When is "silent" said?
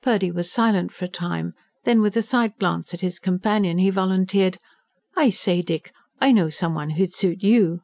0.48-0.92